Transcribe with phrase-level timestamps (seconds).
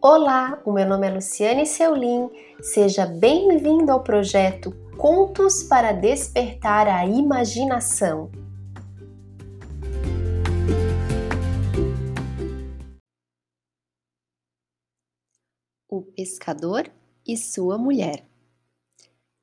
[0.00, 2.30] Olá, o meu nome é Luciane Seulin.
[2.62, 8.30] Seja bem-vindo ao projeto Contos para Despertar a Imaginação.
[15.88, 16.88] O pescador
[17.26, 18.24] e sua mulher.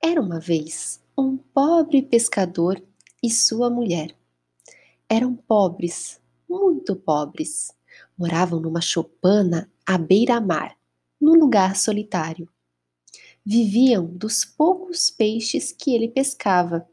[0.00, 2.80] Era uma vez um pobre pescador
[3.20, 4.16] e sua mulher.
[5.08, 7.75] Eram pobres, muito pobres.
[8.18, 10.76] Moravam numa choupana à beira-mar,
[11.20, 12.48] num lugar solitário.
[13.44, 16.88] Viviam dos poucos peixes que ele pescava.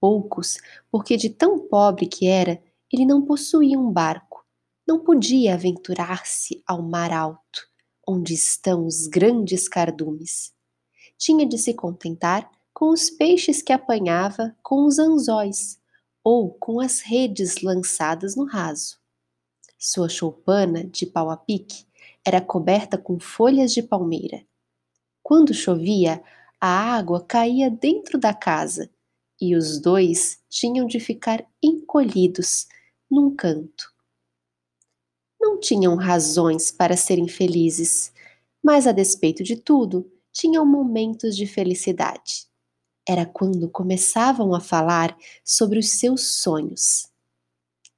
[0.00, 0.58] Poucos,
[0.90, 4.46] porque de tão pobre que era, ele não possuía um barco,
[4.86, 7.68] não podia aventurar-se ao mar alto,
[8.06, 10.54] onde estão os grandes cardumes.
[11.18, 15.80] Tinha de se contentar com os peixes que apanhava com os anzóis
[16.22, 18.98] ou com as redes lançadas no raso.
[19.78, 21.86] Sua choupana de pau a pique
[22.26, 24.44] era coberta com folhas de palmeira.
[25.22, 26.22] Quando chovia,
[26.60, 28.90] a água caía dentro da casa
[29.40, 32.66] e os dois tinham de ficar encolhidos
[33.10, 33.92] num canto.
[35.40, 38.12] Não tinham razões para serem felizes,
[38.62, 42.48] mas a despeito de tudo, tinham momentos de felicidade
[43.08, 47.08] era quando começavam a falar sobre os seus sonhos.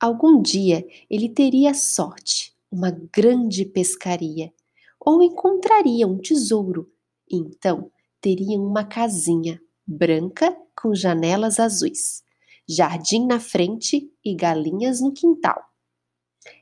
[0.00, 4.52] Algum dia ele teria sorte, uma grande pescaria,
[5.00, 6.88] ou encontraria um tesouro,
[7.28, 7.90] e então
[8.20, 12.22] teriam uma casinha branca com janelas azuis,
[12.68, 15.60] jardim na frente e galinhas no quintal.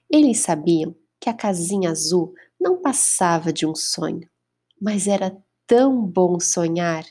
[0.08, 4.28] Eles sabiam que a casinha azul não passava de um sonho,
[4.80, 7.04] mas era tão bom sonhar.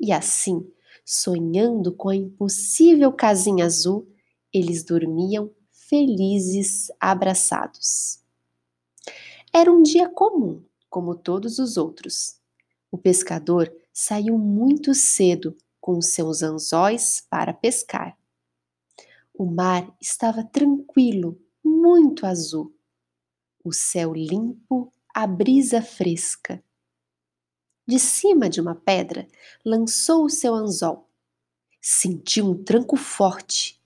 [0.00, 0.66] E assim,
[1.04, 4.06] sonhando com a impossível casinha azul,
[4.52, 8.22] eles dormiam felizes, abraçados.
[9.52, 12.38] Era um dia comum, como todos os outros.
[12.90, 18.16] O pescador saiu muito cedo com seus anzóis para pescar.
[19.34, 22.74] O mar estava tranquilo, muito azul.
[23.64, 26.62] O céu limpo, a brisa fresca
[27.90, 29.26] de cima de uma pedra,
[29.64, 31.10] lançou o seu anzol.
[31.82, 33.79] Sentiu um tranco forte.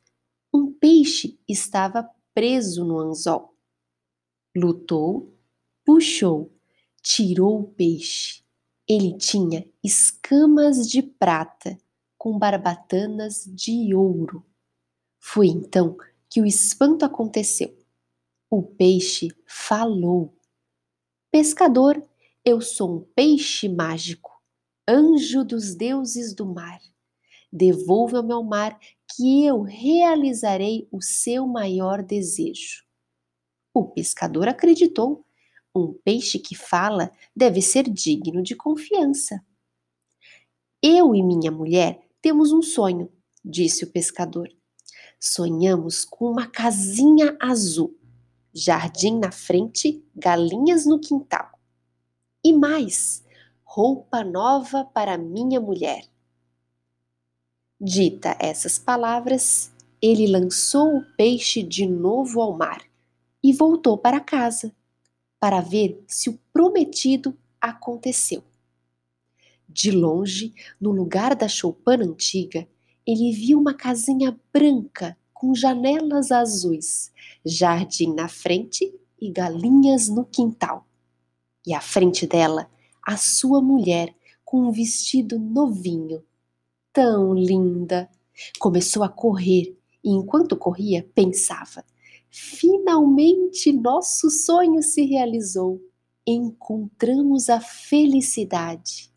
[0.57, 3.57] Um peixe estava preso no anzol.
[4.57, 5.37] Lutou,
[5.85, 6.53] puxou,
[7.03, 8.45] tirou o peixe.
[8.89, 11.77] Ele tinha escamas de prata
[12.17, 14.47] com barbatanas de ouro.
[15.19, 15.97] Foi então
[16.31, 17.77] que o espanto aconteceu.
[18.49, 20.39] O peixe falou.
[21.33, 22.01] Pescador
[22.45, 24.41] eu sou um peixe mágico,
[24.87, 26.81] anjo dos deuses do mar.
[27.57, 28.77] Devolva-me ao mar,
[29.15, 32.83] que eu realizarei o seu maior desejo.
[33.73, 35.25] O pescador acreditou.
[35.73, 39.41] Um peixe que fala deve ser digno de confiança.
[40.83, 43.09] Eu e minha mulher temos um sonho,
[43.45, 44.49] disse o pescador.
[45.21, 47.97] Sonhamos com uma casinha azul,
[48.53, 51.51] jardim na frente, galinhas no quintal.
[52.45, 53.25] E mais,
[53.63, 56.14] roupa nova para minha mulher.
[57.87, 62.83] Dita essas palavras, ele lançou o peixe de novo ao mar
[63.43, 64.75] e voltou para casa
[65.39, 68.43] para ver se o prometido aconteceu.
[69.69, 72.67] De longe, no lugar da choupana antiga,
[73.06, 77.12] ele viu uma casinha branca com janelas azuis,
[77.44, 80.87] jardim na frente e galinhas no quintal
[81.67, 82.67] e à frente dela
[83.06, 86.25] a sua mulher com um vestido novinho.
[86.94, 88.09] Tão linda!
[88.60, 91.84] Começou a correr e enquanto corria pensava:
[92.31, 95.82] finalmente nosso sonho se realizou.
[96.25, 99.12] Encontramos a felicidade.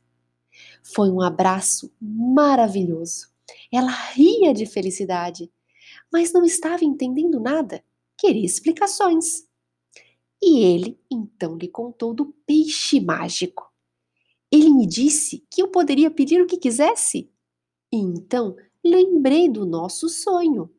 [0.82, 3.28] Foi um abraço maravilhoso.
[3.72, 5.52] Ela ria de felicidade,
[6.12, 7.84] mas não estava entendendo nada.
[8.18, 9.46] Queria explicações.
[10.42, 13.72] E ele então lhe contou do peixe mágico.
[14.52, 17.30] Ele me disse que eu poderia pedir o que quisesse.
[17.92, 20.70] Então lembrei do nosso sonho.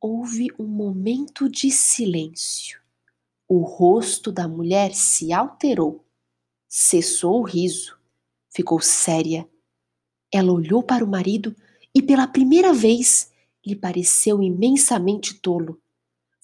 [0.00, 2.80] Houve um momento de silêncio.
[3.48, 6.04] O rosto da mulher se alterou.
[6.68, 7.98] Cessou o riso.
[8.50, 9.48] Ficou séria.
[10.32, 11.56] Ela olhou para o marido
[11.94, 13.32] e, pela primeira vez,
[13.66, 15.80] lhe pareceu imensamente tolo.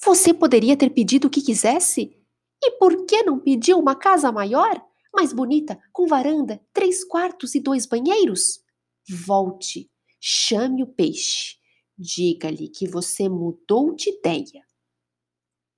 [0.02, 2.16] Você poderia ter pedido o que quisesse?
[2.62, 4.82] E por que não pediu uma casa maior,
[5.14, 8.63] mais bonita, com varanda, três quartos e dois banheiros?
[9.08, 11.56] Volte, chame o peixe,
[11.96, 14.64] diga-lhe que você mudou de ideia.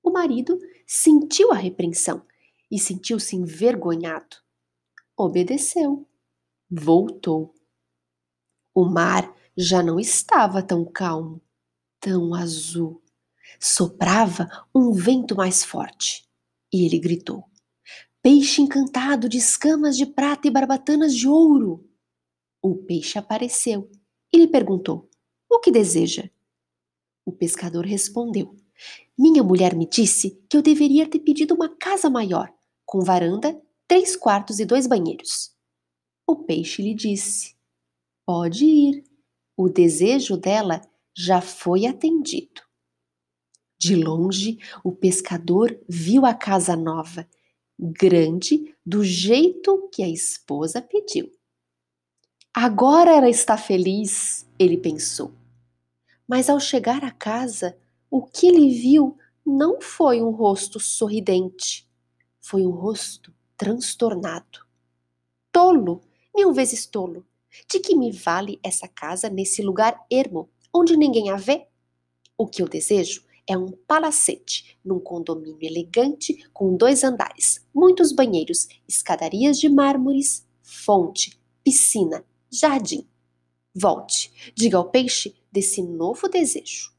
[0.03, 2.25] O marido sentiu a repreensão
[2.71, 4.37] e sentiu-se envergonhado.
[5.17, 6.07] Obedeceu.
[6.71, 7.55] Voltou.
[8.75, 11.41] O mar já não estava tão calmo,
[11.99, 13.03] tão azul.
[13.59, 16.29] Soprava um vento mais forte
[16.73, 17.45] e ele gritou:
[18.23, 21.89] Peixe encantado de escamas de prata e barbatanas de ouro!
[22.69, 23.89] O peixe apareceu
[24.33, 25.09] e lhe perguntou:
[25.49, 26.29] O que deseja?
[27.25, 28.57] O pescador respondeu:
[29.17, 32.53] Minha mulher me disse que eu deveria ter pedido uma casa maior,
[32.85, 35.55] com varanda, três quartos e dois banheiros.
[36.27, 37.55] O peixe lhe disse:
[38.27, 39.05] Pode ir
[39.57, 40.81] o desejo dela
[41.17, 42.63] já foi atendido.
[43.79, 47.29] De longe, o pescador viu a casa nova,
[47.79, 51.31] grande do jeito que a esposa pediu.
[52.59, 55.31] Agora ela está feliz, ele pensou.
[56.27, 57.77] Mas ao chegar à casa,
[58.11, 59.15] o que ele viu
[59.45, 61.87] não foi um rosto sorridente,
[62.41, 64.65] foi um rosto transtornado.
[65.53, 66.01] Tolo,
[66.35, 67.27] mil vezes tolo,
[67.71, 71.67] de que me vale essa casa nesse lugar ermo, onde ninguém a vê?
[72.39, 78.67] O que eu desejo é um palacete, num condomínio elegante com dois andares, muitos banheiros,
[78.89, 82.25] escadarias de mármores, fonte, piscina,
[82.59, 83.07] jardim.
[83.75, 86.93] Volte, diga ao peixe desse novo desejo.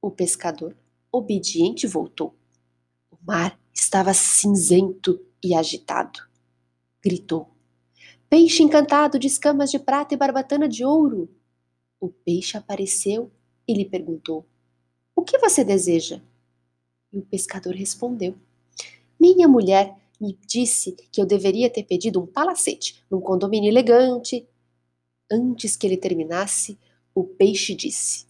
[0.00, 0.76] O pescador,
[1.10, 2.34] obediente, voltou.
[3.10, 6.20] O mar estava cinzento e agitado.
[7.04, 7.50] Gritou:
[8.28, 11.28] Peixe encantado de escamas de prata e barbatana de ouro.
[12.00, 13.30] O peixe apareceu
[13.66, 14.46] e lhe perguntou:
[15.14, 16.20] O que você deseja?
[17.12, 18.34] E o pescador respondeu:
[19.20, 24.46] Minha mulher me disse que eu deveria ter pedido um palacete num condomínio elegante.
[25.32, 26.78] Antes que ele terminasse,
[27.14, 28.26] o peixe disse: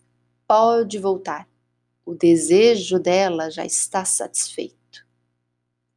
[0.47, 1.49] Pode voltar.
[2.07, 5.05] O desejo dela já está satisfeito.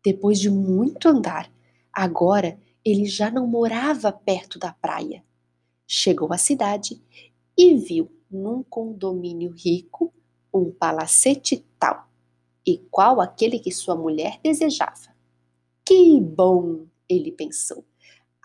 [0.04, 1.52] Depois de muito andar,
[1.94, 5.24] agora ele já não morava perto da praia.
[5.86, 7.00] Chegou à cidade
[7.56, 10.12] e viu num condomínio rico
[10.52, 12.10] um palacete tal
[12.66, 15.14] e qual aquele que sua mulher desejava.
[15.86, 17.86] Que bom, ele pensou.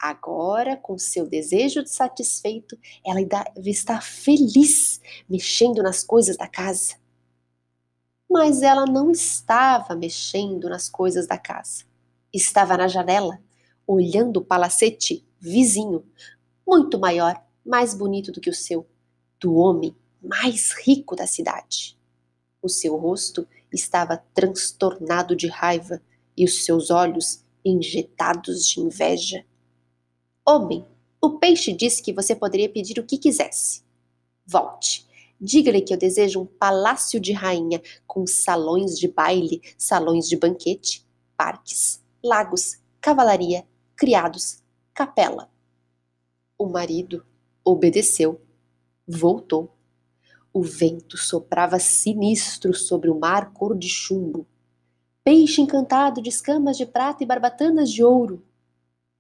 [0.00, 6.94] Agora, com seu desejo satisfeito, ela deve estar feliz mexendo nas coisas da casa.
[8.28, 11.84] Mas ela não estava mexendo nas coisas da casa.
[12.32, 13.42] Estava na janela
[13.86, 16.06] olhando o palacete vizinho,
[16.66, 18.86] muito maior, mais bonito do que o seu,
[19.38, 21.98] do homem mais rico da cidade.
[22.62, 26.00] O seu rosto estava transtornado de raiva
[26.36, 29.44] e os seus olhos injetados de inveja.
[30.52, 30.84] Homem,
[31.22, 33.84] o peixe disse que você poderia pedir o que quisesse.
[34.44, 35.06] Volte.
[35.40, 41.06] Diga-lhe que eu desejo um palácio de rainha com salões de baile, salões de banquete,
[41.36, 43.64] parques, lagos, cavalaria,
[43.94, 44.60] criados,
[44.92, 45.48] capela.
[46.58, 47.24] O marido
[47.64, 48.40] obedeceu,
[49.06, 49.72] voltou.
[50.52, 54.44] O vento soprava sinistro sobre o mar cor de chumbo.
[55.22, 58.42] Peixe encantado de escamas de prata e barbatanas de ouro.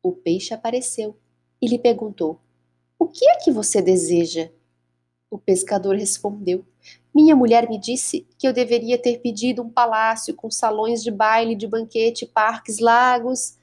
[0.02, 1.19] O peixe apareceu
[1.60, 2.40] e lhe perguntou:
[2.98, 4.50] O que é que você deseja?
[5.30, 6.64] O pescador respondeu:
[7.14, 11.54] Minha mulher me disse que eu deveria ter pedido um palácio com salões de baile,
[11.54, 13.56] de banquete, parques, lagos.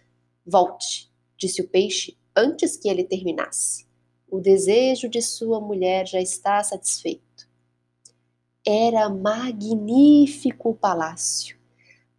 [0.45, 3.85] Volte, disse o peixe antes que ele terminasse.
[4.29, 7.47] O desejo de sua mulher já está satisfeito.
[8.65, 11.57] Era magnífico o palácio,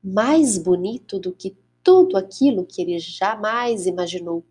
[0.02, 4.42] mais bonito do que tudo aquilo que ele jamais imaginou.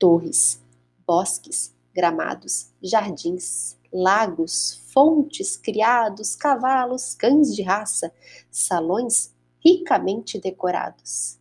[0.00, 0.60] Torres,
[1.06, 8.12] bosques, gramados, jardins, lagos, fontes, criados, cavalos, cães de raça,
[8.50, 11.38] salões ricamente decorados.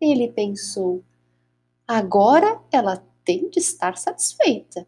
[0.00, 1.04] Ele pensou:
[1.86, 4.86] Agora ela tem de estar satisfeita.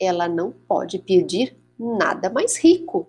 [0.00, 3.06] Ela não pode pedir nada mais rico.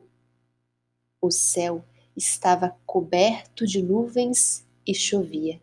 [1.22, 1.84] O céu
[2.16, 5.62] estava coberto de nuvens e chovia.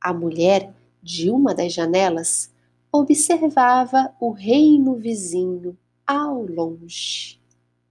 [0.00, 2.52] A mulher de uma das janelas
[3.00, 5.76] observava o reino vizinho
[6.06, 7.40] ao longe.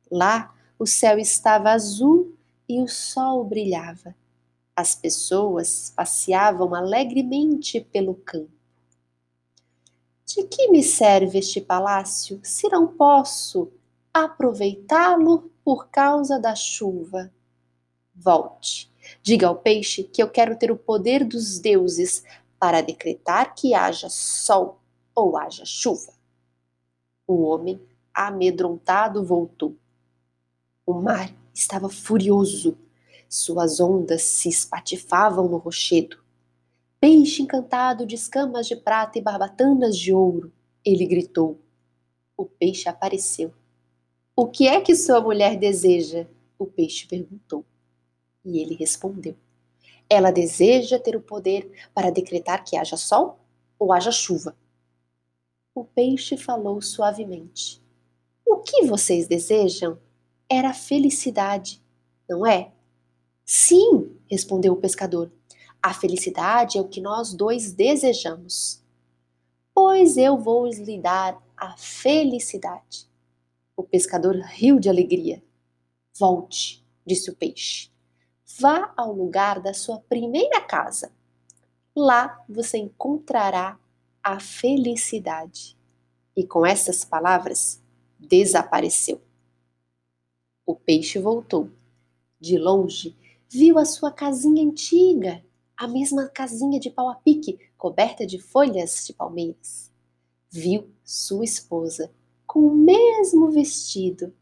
[0.09, 2.35] Lá o céu estava azul
[2.67, 4.15] e o sol brilhava.
[4.75, 8.49] As pessoas passeavam alegremente pelo campo.
[10.25, 13.71] De que me serve este palácio se não posso
[14.13, 17.31] aproveitá-lo por causa da chuva?
[18.13, 22.23] Volte, diga ao peixe que eu quero ter o poder dos deuses
[22.59, 24.79] para decretar que haja sol
[25.15, 26.13] ou haja chuva.
[27.25, 27.81] O homem,
[28.13, 29.75] amedrontado, voltou.
[30.85, 32.77] O mar estava furioso
[33.29, 36.17] suas ondas se espatifavam no rochedo.
[36.99, 40.51] Peixe encantado de escamas de prata e barbatanas de ouro,
[40.83, 41.59] ele gritou.
[42.37, 43.53] O peixe apareceu.
[44.35, 46.27] O que é que sua mulher deseja?
[46.57, 47.65] O peixe perguntou.
[48.43, 49.35] E ele respondeu:
[50.09, 53.39] Ela deseja ter o poder para decretar que haja sol
[53.77, 54.55] ou haja chuva.
[55.75, 57.81] O peixe falou suavemente:
[58.45, 59.99] O que vocês desejam
[60.49, 61.83] era felicidade,
[62.29, 62.71] não é?
[63.45, 65.29] Sim, respondeu o pescador.
[65.83, 68.81] A felicidade é o que nós dois desejamos.
[69.73, 73.09] Pois eu vou lhe dar a felicidade.
[73.75, 75.43] O pescador riu de alegria.
[76.17, 77.91] Volte, disse o peixe.
[78.57, 81.11] Vá ao lugar da sua primeira casa.
[81.93, 83.77] Lá você encontrará
[84.25, 85.77] a felicidade.
[86.35, 87.79] E com essas palavras,
[88.19, 89.21] desapareceu.
[90.65, 91.69] O peixe voltou.
[92.39, 93.15] De longe,
[93.47, 95.45] viu a sua casinha antiga,
[95.77, 99.91] a mesma casinha de pau a pique, coberta de folhas de palmeiras.
[100.49, 102.11] Viu sua esposa
[102.47, 104.33] com o mesmo vestido.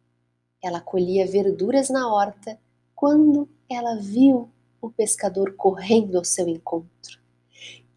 [0.62, 2.58] Ela colhia verduras na horta
[2.96, 4.50] quando ela viu
[4.82, 7.23] o pescador correndo ao seu encontro.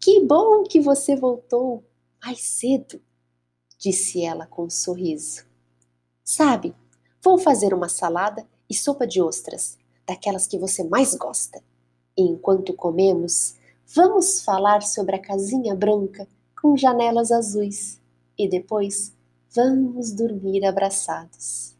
[0.07, 1.83] Que bom que você voltou
[2.23, 3.01] mais cedo,
[3.77, 5.43] disse ela com um sorriso.
[6.23, 6.73] Sabe,
[7.21, 11.61] vou fazer uma salada e sopa de ostras daquelas que você mais gosta.
[12.17, 16.25] E enquanto comemos, vamos falar sobre a casinha branca
[16.61, 17.99] com janelas azuis
[18.37, 19.11] e depois
[19.53, 21.75] vamos dormir abraçados.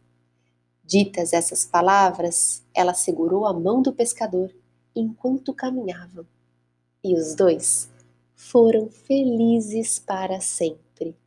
[0.83, 4.53] Ditas essas palavras, ela segurou a mão do pescador
[4.93, 6.27] enquanto caminhavam,
[7.01, 7.89] e os dois
[8.37, 11.17] foram felizes para sempre.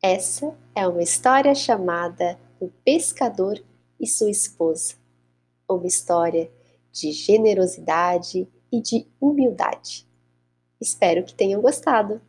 [0.00, 3.60] Essa é uma história chamada O Pescador
[3.98, 4.94] e sua esposa.
[5.68, 6.48] Uma história
[6.92, 10.06] de generosidade e de humildade.
[10.80, 12.22] Espero que tenham gostado.